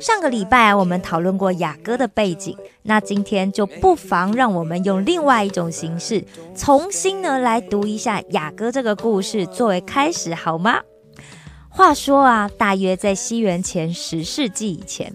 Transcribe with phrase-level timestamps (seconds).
[0.00, 6.24] 上个礼拜，我们讨论过雅歌的背景，那今天就不妨让我们用另外一种形式，
[6.56, 10.80] 重新呢来读一下雅歌这个故事作为开始，好吗？
[11.68, 15.14] 话说啊，大约在西元前十世纪以前，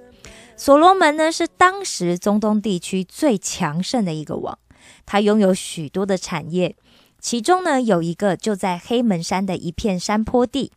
[0.55, 4.59] 所罗门呢是当时中东地区最强盛的一个王，
[5.07, 6.75] 他拥有许多的产业。
[7.19, 10.71] 其中呢，有一个就在黑门山的一片山坡地。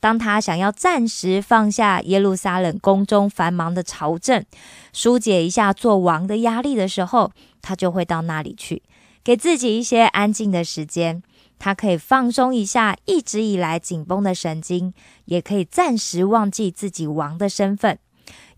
[0.00, 4.44] 当他想要暂时放下耶路撒冷宫中繁忙的朝政，
[4.92, 8.82] 疏解一下做王的压力的时候，他就会到那里去，
[9.24, 11.22] 给自己一些安静的时间。
[11.58, 17.98] 他可以放松一下一直以来紧绷的神经，也可以暂时忘记自己王的身份。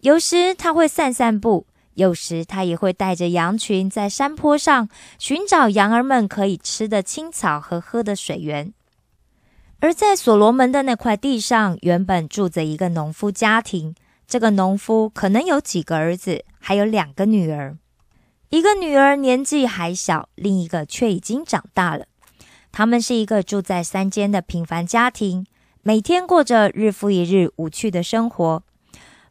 [0.00, 1.66] 有时他会散散步。
[1.94, 8.72] 有时他也会带着羊群在山坡上寻找羊儿们可以吃的青草和喝的水源。
[9.82, 13.94] 而在所罗门的那块地上，原本住着一个农夫家庭。
[14.28, 17.76] 这个农夫可能有几个儿子，还有两个女儿。
[18.50, 22.04] 一个女儿年纪还小，另一个却已经长大了。
[22.70, 25.46] 他们是一个住在山间的平凡家庭，
[25.82, 28.62] 每天过着日复一日无趣的生活。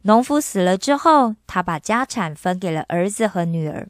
[0.02, 3.88] 农夫死了之后，他把家产分给了儿子和女儿。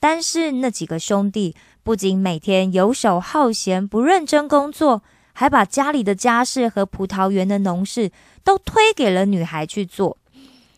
[0.00, 5.02] 但是那几个兄弟不仅每天游手好闲、不认真工作，
[5.38, 8.10] 还把家里的家事和葡萄园的农事
[8.42, 10.16] 都推给了女孩去做。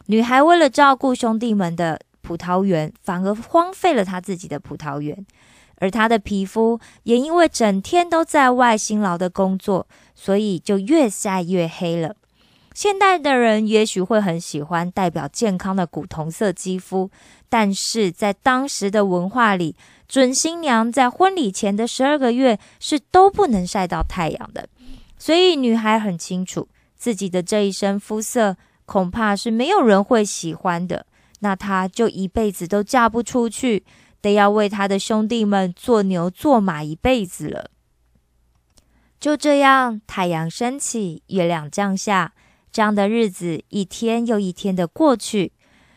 [0.04, 5.24] 女孩为了照顾兄弟们的葡萄园，反而荒废了她自己的葡萄园。
[5.76, 12.14] 而她的皮肤也因为整天都在外辛劳的工作，所以就越晒越黑了。
[12.72, 17.10] 现代的人也许会很喜欢代表健康的古铜色肌肤，
[17.48, 19.74] 但是在当时的文化里，
[20.08, 24.68] 准新娘在婚礼前的十二个月是都不能晒到太阳的。
[25.18, 28.56] 所以女孩很清楚自己的这一身肤色
[28.86, 31.04] 恐怕是没有人会喜欢的，
[31.40, 33.84] 那她就一辈子都嫁不出去，
[34.20, 37.70] 得要为她的兄弟们做牛做马一辈子了。
[39.18, 42.32] 就这样，太阳升起，月亮降下。
[42.72, 45.52] 这样的日子一天又一天的过去，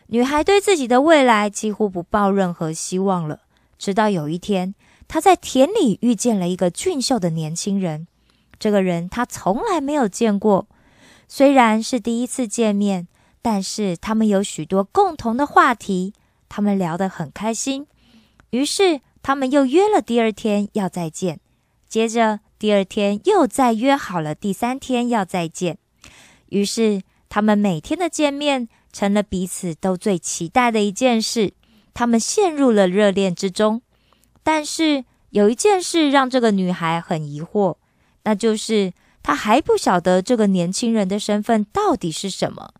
[0.08, 3.40] 女孩对自己的未来几乎不抱任何希望了。
[3.78, 4.74] 直到有一天，
[5.06, 8.06] 她在田里遇见了一个俊秀的年轻人。
[8.58, 10.68] 这个人她从来没有见过，
[11.28, 13.08] 虽然是第一次见面，
[13.42, 16.14] 但是他们有许多共同的话题，
[16.48, 17.86] 他们聊得很开心。
[18.50, 21.40] 于是他们又约了第二天要再见，
[21.88, 25.78] 接着第二天又再约好了第三天要再见。
[26.54, 31.52] 于是，他们每天的见面成了彼此都最期待的一件事。
[31.92, 33.82] 他们陷入了热恋之中。
[34.44, 37.74] 但是，有一件事让这个女孩很疑惑，
[38.22, 42.70] 那就是她还不晓得这个年轻人的身份到底是什么。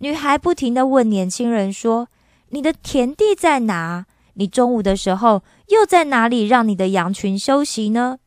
[0.00, 2.08] 女孩不停的问年轻人说
[2.50, 4.04] ：“你的田地在哪？
[4.34, 8.18] 你中午的时候又在哪里让你的羊群休息呢？”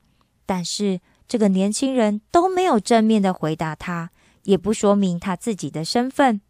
[0.47, 4.09] 但是，这个年轻人都没有正面的回答她。
[4.49, 6.41] 也不说明他自己的身份。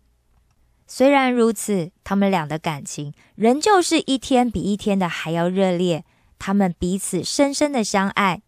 [0.87, 6.05] 虽然如此，他们俩的感情仍旧是一天比一天的还要热烈。
[6.39, 8.41] 他们彼此深深的相爱。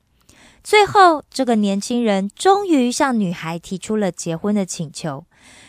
[0.64, 5.26] 最后，这个年轻人终于向女孩提出了结婚的请求。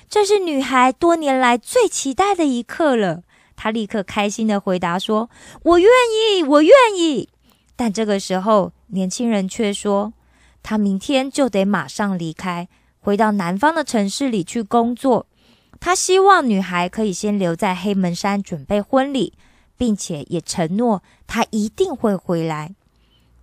[0.08, 3.24] 这是女孩多年来最期待的一刻了。
[3.56, 5.28] 她立刻开心的回答说
[5.64, 7.28] ：“我愿意，我愿意。”
[7.74, 10.12] 但这个时候，年轻人却说
[10.62, 12.68] ：“他明天就得马上离开。”
[13.04, 15.26] 回到南方的城市里去工作，
[15.80, 19.32] 他希望女孩可以先留在黑门山准备婚礼，
[19.76, 22.76] 并且也承诺他一定会回来。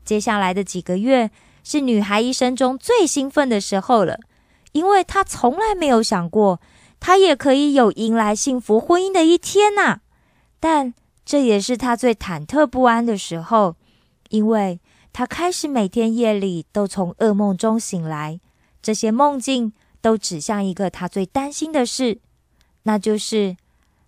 [0.05, 1.29] 接下来的几个月
[1.61, 4.17] 是女孩一生中最兴奋的时候了，
[4.71, 6.61] 因为她从来没有想过
[7.01, 9.99] 她也可以有迎来幸福婚姻的一天呐。
[10.61, 10.93] 但
[11.25, 13.75] 这也是她最忐忑不安的时候，
[14.29, 14.79] 因为
[15.11, 18.39] 她开始每天夜里都从噩梦中醒来。
[18.89, 19.71] 这些梦境
[20.01, 22.17] 都指向一个他最担心的事，
[22.81, 23.55] 那就是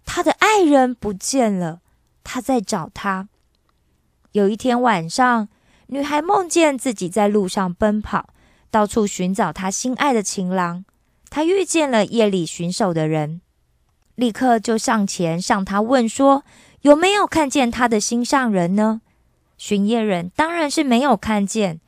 [0.06, 1.82] 他的爱人不见了。
[2.24, 3.30] 他在找他。
[4.32, 5.50] 有一天晚上，
[5.86, 8.34] 女孩梦见自己在路上奔跑，
[8.72, 10.84] 到处寻找她心爱的情郎。
[11.30, 13.42] 她遇见了夜里巡守的人，
[14.16, 16.44] 立刻就上前向他问说
[16.82, 19.02] ：“有没有看见他的心上人呢？
[19.60, 21.80] 巡夜人当然是没有看见，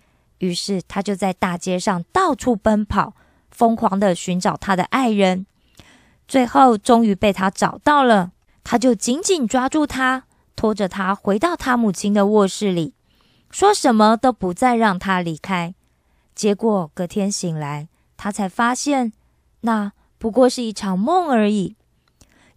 [0.44, 3.14] 于是他就在大街上到处奔跑，
[3.50, 5.46] 疯狂的寻找他的爱人。
[6.28, 12.94] 最后终于被他找到了，他就紧紧抓住他，拖着他回到他母亲的卧室里，
[13.50, 15.74] 说什么都不再让他离开。
[16.36, 17.88] 结果隔天醒来，
[18.18, 19.14] 他才发现
[19.62, 21.78] 那不过是一场梦而已。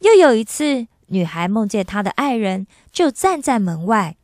[0.00, 4.16] 又有一次，女孩梦见她的爱人就站在门外。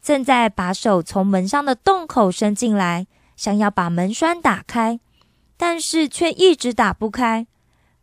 [0.00, 3.06] 正在把手从门上的洞口伸进来，
[3.36, 5.00] 想要把门栓打开，
[5.56, 7.46] 但是却一直打不开。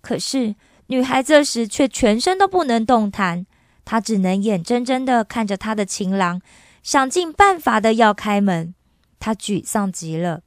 [0.02, 0.56] 可是
[0.88, 3.48] 女孩这时却全身都不能动弹，
[3.84, 6.42] 她只能眼睁睁的看着她的情郎
[6.84, 8.76] 想尽办法的要开门。
[9.20, 10.44] 她沮丧极了。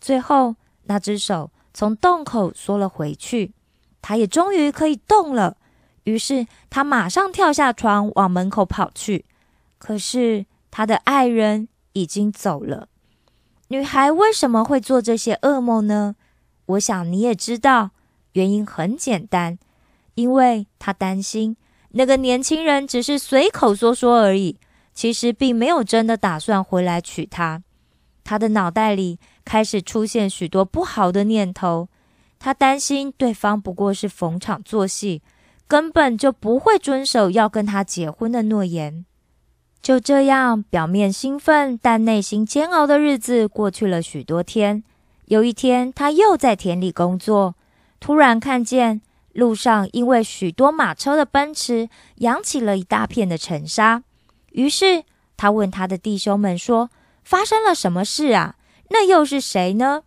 [0.00, 3.54] 最后，那只手从洞口缩了回去，
[4.02, 5.56] 她也终于可以动了。
[6.04, 9.24] 于是她马上跳下床往门口跑去。
[9.78, 10.44] 可是。
[10.70, 12.88] 他的爱人已经走了。
[13.68, 16.16] 女孩为什么会做这些噩梦呢？
[16.66, 17.90] 我想你也知道，
[18.32, 19.58] 原因很简单，
[20.14, 21.56] 因为她担心
[21.90, 24.58] 那个年轻人只是随口说说而已，
[24.94, 27.62] 其实并没有真的打算回来娶她。
[28.24, 31.88] 她的脑袋里开始出现许多不好的念头，
[32.38, 35.22] 她担心对方不过是逢场作戏，
[35.66, 39.06] 根本就不会遵守要跟她结婚的诺言。
[39.80, 44.82] 就这样，表面兴奋但内心煎熬的日子过去了许多天。
[45.26, 47.54] 有一天，他又在田里工作，
[48.00, 49.00] 突然看见
[49.32, 54.02] 路上因为许多马车的奔驰，扬起了一大片的尘沙。
[54.52, 55.04] 于是
[55.36, 56.90] 他问他的弟兄们说
[57.24, 58.56] ：“发生了什么事啊？
[58.90, 60.02] 那又是谁呢？”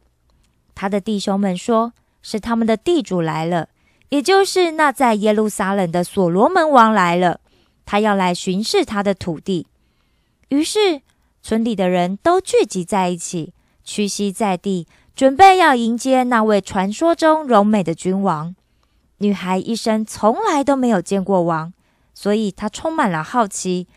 [0.75, 3.69] 他的弟兄们说：“是他们的地主来了，
[4.09, 7.39] 也就是那在耶路撒冷的所罗门王来了。”
[7.91, 9.67] 他要来巡视他的土地，
[10.47, 11.01] 于是
[11.43, 13.53] 村里的人都聚集在一起，
[13.83, 18.55] 屈膝在地，准备要迎接那位传说中柔美的君王。
[19.17, 21.73] 女孩一生从来都没有见过王，
[22.13, 23.89] 所以她充满了好奇。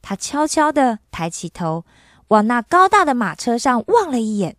[0.00, 1.84] 她悄悄地抬起头，
[2.28, 4.56] 往那高大的马车上望了一眼，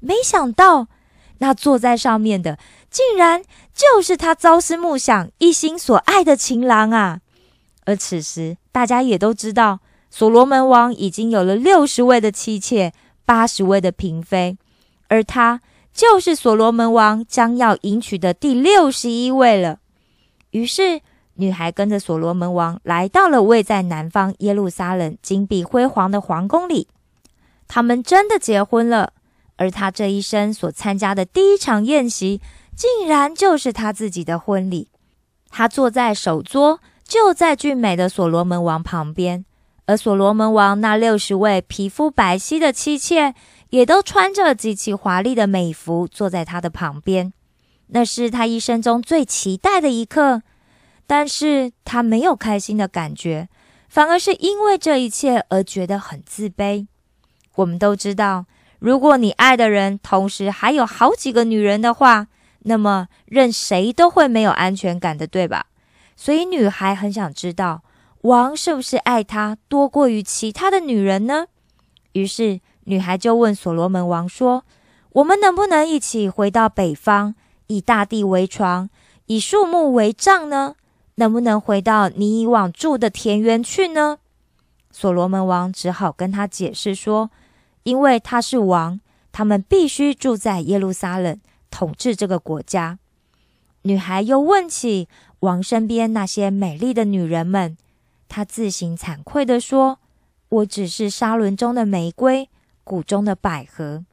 [0.00, 0.88] 没想到
[1.38, 2.58] 那坐在上面的，
[2.90, 3.42] 竟然
[3.72, 7.22] 就是她朝思暮想、一心所爱的情郎啊！
[7.88, 9.80] 而此时，大家也都知道，
[10.10, 12.92] 所罗门王已经有了六十位的妻妾，
[13.24, 14.58] 八十位的嫔妃，
[15.08, 19.78] 而他就是所罗门王将要迎娶的第六十一位了。
[20.50, 21.00] 于是，
[21.36, 26.88] 女孩跟着所罗门王来到了位在南方耶路撒冷金碧辉煌的皇宫里。
[27.66, 29.14] 他们真的结婚了，
[29.56, 32.42] 而他这一生所参加的第一场宴席，
[32.76, 34.90] 竟然就是他自己的婚礼。
[35.48, 36.80] 他坐在首桌。
[37.08, 39.42] 就在俊美的所罗门王旁边，
[39.86, 43.34] 而所罗门王那六十位皮肤白皙的妻妾，
[43.70, 47.32] 也都穿着极其华丽的美服，坐在他的旁边。
[47.86, 50.42] 那是他一生中最期待的一刻，
[51.06, 53.48] 但是他没有开心的感觉，
[53.88, 56.86] 反而是因为这一切而觉得很自卑。
[57.54, 58.44] 我们都知道，
[58.78, 62.26] 如果你爱的人同时还有好几个女人的话，
[62.64, 65.64] 那么任谁都会没有安全感的，对吧？
[66.20, 67.84] 所以，女孩很想知道
[68.22, 71.46] 王是不是爱她多过于其他的女人呢？
[72.10, 74.64] 于是，女孩就问所罗门王说
[75.14, 77.36] ：“我们能不能一起回到北方，
[77.68, 78.90] 以大地为床，
[79.26, 80.74] 以树木为帐呢？
[81.14, 84.18] 能不能回到你以往住的田园去呢？”
[84.90, 87.30] 所罗门王只好跟他解释说
[87.84, 88.98] ：“因为他是王，
[89.30, 92.98] 他们必须住在耶路撒冷，统治这个国家。”
[93.82, 95.08] 女孩又问起。
[95.40, 97.76] 王身边那些美丽的女人们，
[98.28, 100.00] 她自行惭愧地说
[100.48, 102.48] ：“我只是沙轮中的玫瑰，
[102.82, 104.04] 谷中的百合。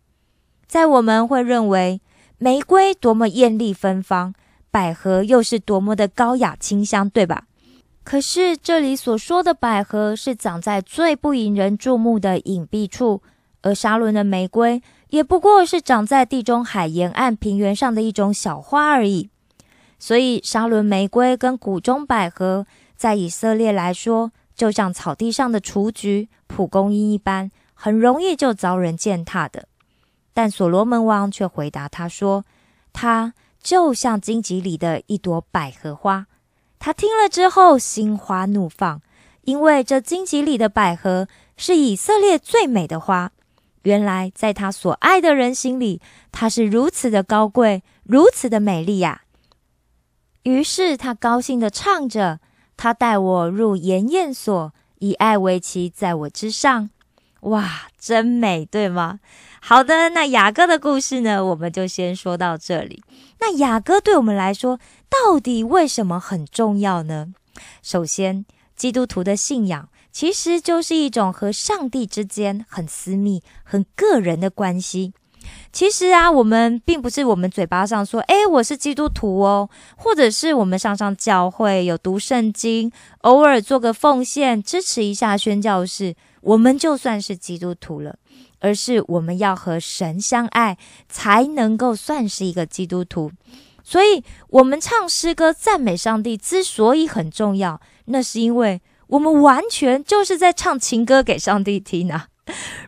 [0.67, 2.01] 在我们会认为
[2.37, 4.33] 玫瑰多么艳丽芬芳，
[4.69, 7.45] 百合又是多么的高雅清香，对吧？
[8.03, 13.23] 可是这里所说的百合是长在最不引人注目的隐蔽处，
[13.61, 19.31] 而沙伦的玫瑰也不过是长在地中海沿岸平原上的一种小花而已。”
[19.97, 29.67] 所以，沙伦玫瑰跟谷中百合，在以色列来说，就像草地上的雏菊、蒲公英一般，很容易就遭人践踏的。
[30.33, 32.43] 但所罗门王却回答他说
[32.91, 36.27] ：“它就像荆棘里的一朵百合花。”
[36.77, 39.01] 他听了之后，心花怒放，
[39.43, 43.31] 因为这荆棘里的百合是以色列最美的花。
[43.83, 49.21] 原来，在他所爱的人心里，它是如此的高贵，如此的美丽呀。
[50.45, 52.39] 于是他高兴地唱着
[52.77, 56.91] ：“他带我入筵宴所，以爱为妻，在我之上。
[57.41, 59.19] 哇，真美，对吗？
[59.59, 63.03] 好的，那雅歌的故事呢，我们就先说到这里。
[63.39, 67.33] 那雅歌对我们来说，到底为什么很重要呢？
[67.81, 75.13] 首先，基督徒的信仰其实就是一种和上帝之间很私密、很个人的关系。
[75.71, 88.17] 其实啊，我们并不是我们嘴巴上说“诶，我是基督徒哦”，或者是我们上上教会有读圣经，偶尔做个奉献，支持一下宣教士，我们就算是基督徒了。
[88.61, 93.31] 而是我们要和神相爱，才能够算是一个基督徒。
[93.83, 102.29] 所以，我们唱诗歌赞美上帝之所以很重要，那是因为我们完全就是在唱情歌给上帝听啊！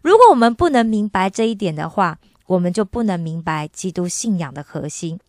[0.02, 2.18] 如果我们不能明白这一点的话，
[2.48, 5.20] 我们就不能明白基督信仰的核心。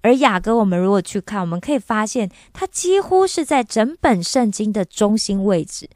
[0.00, 5.88] 而雅歌，我们如果去看，我们可以发现，它几乎是在整本圣经的中心位置。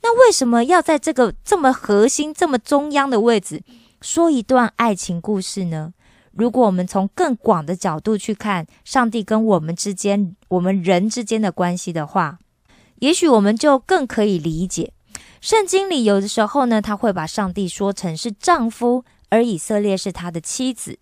[0.00, 3.62] 那为什么要在这个这么核心、这么中央的位置
[4.00, 5.92] 说一段爱情故事呢？
[6.32, 12.38] 如果我们从更广的角度去看上帝跟我们之间、我们人之间的关系的话，
[13.00, 14.92] 也许我们就更可以理解。
[15.40, 20.98] 圣经里有的时候呢，他会把上帝说成是丈夫，而以色列是他的妻子。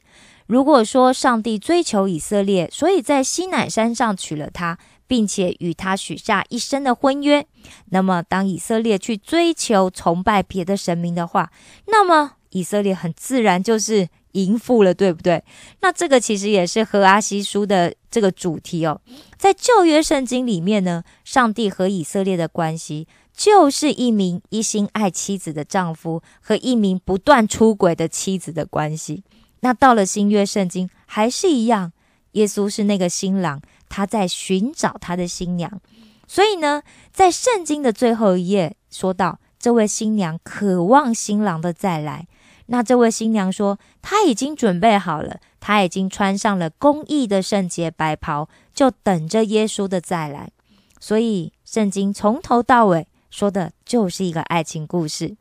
[0.46, 4.78] 如果说上帝追求以色列，所以在西乃山上娶了她。
[5.08, 7.46] 并且与他许下一生的婚约。
[7.90, 11.52] 那么，当以色列去追求崇拜别的神明的话，
[11.86, 15.44] 那么以色列很自然就是淫妇了，对不对？
[15.80, 19.00] 那这个其实也是和阿西书的这个主题哦。
[19.38, 29.22] 在旧约圣经里面呢，上帝和以色列的关系就是一名一心爱妻子的丈夫和一名不断出轨的妻子的关系。
[29.60, 31.92] 那到了新约圣经还是一样，
[32.32, 33.60] 耶稣是那个新郎。
[33.88, 35.80] 他在寻找他的新娘，
[36.26, 42.26] 所以呢，在圣经的最后一页说到，这位新娘渴望新郎的再来。
[42.66, 50.50] 那这位新娘说，她已经准备好了，她已经穿上了公义的圣洁白袍，就等着耶稣的再来。
[50.98, 55.36] 所以，圣经从头到尾说的就是一个爱情故事。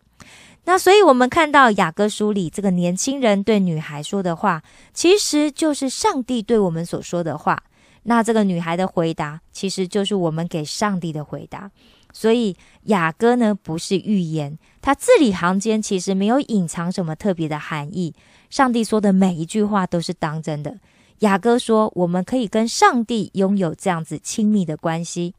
[0.65, 4.61] 那所以，我们看到雅各书里这个年轻人对女孩说的话，
[4.93, 7.63] 其实就是上帝对我们所说的话。
[8.03, 11.71] 那这个女孩的回答，其实就是我们给上帝的回答。
[12.11, 18.13] 所以雅歌呢，不是预言，它字里行间其实没有隐藏什么特别的含义。
[18.49, 20.77] 上帝说的每一句话都是当真的。
[21.19, 25.33] 雅歌说，我们可以跟上帝拥有这样子亲密的关系。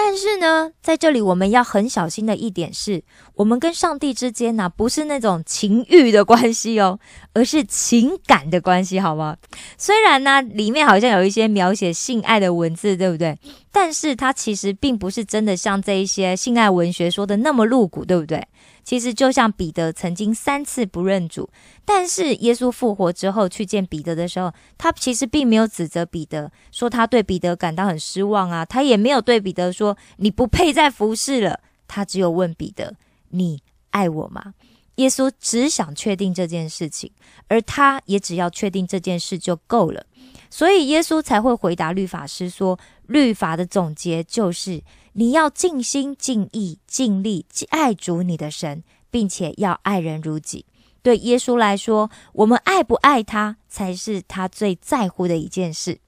[0.00, 3.02] 但是呢，在这里我们要很小心的一点是，
[3.34, 7.00] 我们跟上帝之间呢，不是那种情欲的关系哦，
[7.34, 9.36] 而是情感的关系，好吗？
[9.76, 13.36] 虽然呢，里面好像有一些描写性爱的文字，对不对？
[13.72, 18.46] 但是它其实并不是真的像这一些性爱文学说的那么露骨，对不对？
[18.88, 21.50] 其实就像彼得曾经三次不认主，
[21.84, 32.94] 但是耶稣复活之后去见彼得的时候，他其实并没有指责彼得，说他对彼得感到很失望啊，他也没有对彼得说你不配再服侍了，他只有问彼得：
[33.28, 34.54] 你爱我吗？
[34.94, 37.12] 耶稣只想确定这件事情，
[37.48, 40.06] 而他也只要确定这件事就够了，
[40.48, 44.84] 所以耶稣才会回答律法师说：律法的总结就是。
[45.14, 50.64] 你要尽心尽意尽力爱主你的神，并且要爱人如己。
[51.02, 55.98] 对耶稣来说，我们爱不爱他才是他最在乎的一件事。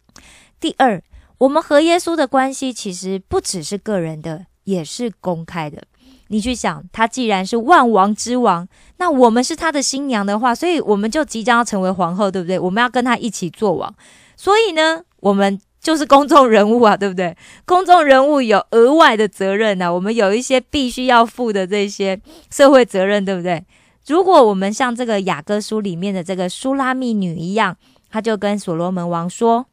[0.60, 1.02] 第二，
[1.38, 5.82] 我们和耶稣的关系其实不只是个人的，也是公开的。
[6.28, 12.56] 你去想，他既然是万王之王，那我们是他的新娘的话，所以我们就即将要成为皇后，对不对？
[12.60, 13.92] 我们要跟他一起做王，
[14.36, 15.60] 所以呢，我们。
[15.80, 17.36] 就是公众人物啊， 对不对？
[17.64, 22.20] 公众人物有额外的责任呐，我们有一些必须要负的这些
[22.50, 23.64] 社会责任，对不对？
[24.06, 27.76] 如果我们像这个雅各书里面的这个苏拉密女一样，
[28.10, 29.66] 她就跟所罗门王说：“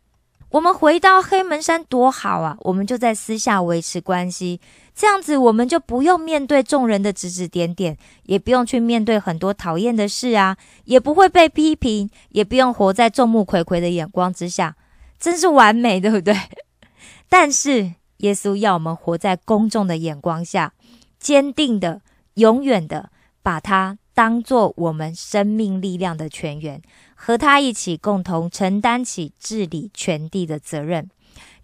[0.51, 2.55] 我们回到黑门山多好啊！
[2.61, 4.61] 我们就在私下维持关系，
[4.95, 14.75] 这样子我们就不用面对众人的指指点点，也不用去面对很多讨厌的事啊，也不会被批评，也不用活在众目睽睽的眼光之下。”
[15.19, 16.35] 真是完美，对不对？
[17.29, 20.73] 但是耶稣要我们活在公众的眼光下，
[21.19, 22.01] 坚定的、
[22.35, 23.09] 永远的
[23.41, 26.81] 把他当做我们生命力量的泉源，
[27.15, 31.09] 和他一起共同承担起治理全地的责任。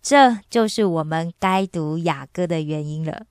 [0.01, 3.25] 这就是我们该读雅歌的原因了。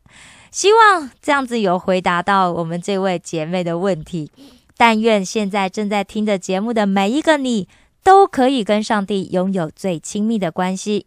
[0.50, 4.31] 希望这样子有回答到我们这位姐妹的问题。
[4.76, 7.69] 但愿现在正在听着节目的每一个你。
[8.02, 11.06] 都可以跟上帝拥有最亲密的关系。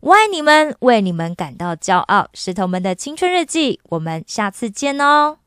[0.00, 2.28] 我爱你们为你们感到骄傲。
[2.34, 5.41] 石头们的青春日记我们下次见哦。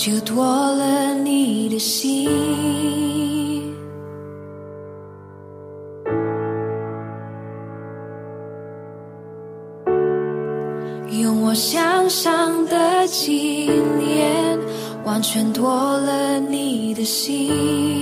[0.00, 2.24] 就多了你的心
[11.10, 13.68] 用我想象的经
[14.00, 14.58] 验
[15.04, 17.99] 完全多了你的心。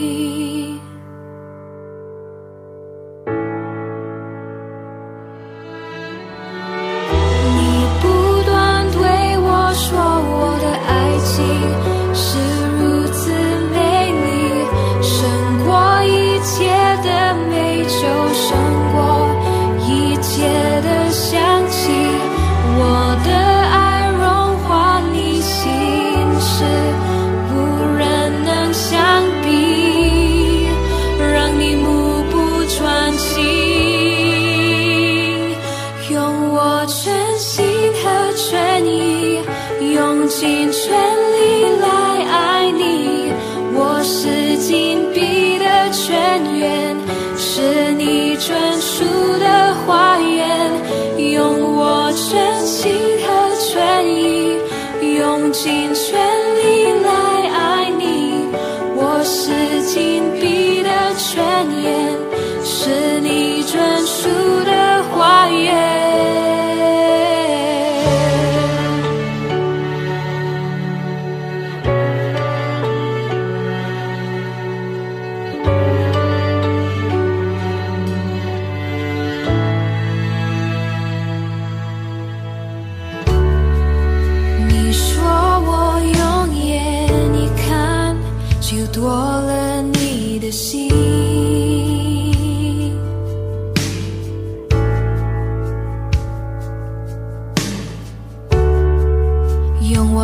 [55.68, 55.97] change.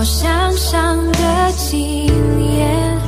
[0.05, 2.07] 想象的经
[2.57, 2.99] 验，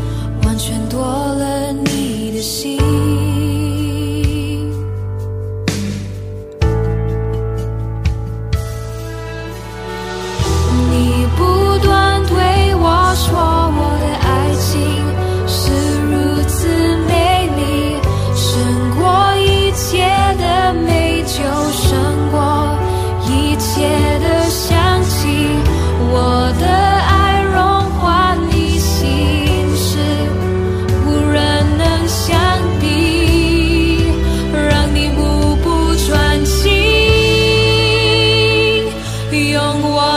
[0.44, 2.86] 完全多了你的心。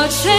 [0.09, 0.38] Your